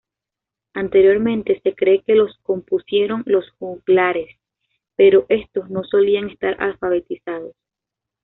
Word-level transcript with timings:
Anteriormente 0.73 1.61
se 1.61 1.75
cree 1.75 2.01
que 2.01 2.15
los 2.15 2.35
compusieron 2.41 3.21
los 3.27 3.51
juglares, 3.59 4.35
pero 4.95 5.27
estos 5.29 5.69
no 5.69 5.83
solían 5.83 6.27
estar 6.31 6.55
alfabetizados. 6.59 7.53